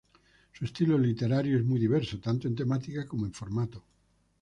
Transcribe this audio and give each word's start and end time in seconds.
Su 0.51 0.65
estilo 0.65 0.97
literario 0.97 1.59
es 1.59 1.63
muy 1.63 1.79
diverso, 1.79 2.17
tanto 2.19 2.47
en 2.47 2.55
temática 2.55 3.05
como 3.07 3.27
en 3.27 3.33
formato. 3.33 3.83